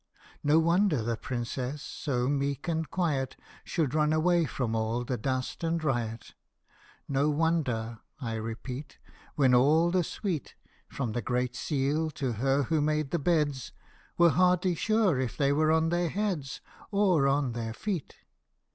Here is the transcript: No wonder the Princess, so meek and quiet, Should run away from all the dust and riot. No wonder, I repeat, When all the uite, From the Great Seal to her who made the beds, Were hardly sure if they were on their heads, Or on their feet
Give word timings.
No 0.43 0.57
wonder 0.57 1.03
the 1.03 1.15
Princess, 1.15 1.79
so 1.79 2.27
meek 2.27 2.67
and 2.67 2.89
quiet, 2.89 3.37
Should 3.63 3.93
run 3.93 4.11
away 4.13 4.45
from 4.45 4.75
all 4.75 5.03
the 5.03 5.15
dust 5.15 5.63
and 5.63 5.83
riot. 5.83 6.33
No 7.07 7.29
wonder, 7.29 7.99
I 8.19 8.33
repeat, 8.33 8.97
When 9.35 9.53
all 9.53 9.91
the 9.91 9.99
uite, 10.01 10.53
From 10.87 11.11
the 11.11 11.21
Great 11.21 11.55
Seal 11.55 12.09
to 12.17 12.31
her 12.31 12.63
who 12.63 12.81
made 12.81 13.11
the 13.11 13.19
beds, 13.19 13.73
Were 14.17 14.31
hardly 14.31 14.73
sure 14.73 15.19
if 15.19 15.37
they 15.37 15.51
were 15.53 15.71
on 15.71 15.89
their 15.89 16.09
heads, 16.09 16.61
Or 16.89 17.27
on 17.27 17.51
their 17.51 17.75
feet 17.75 18.15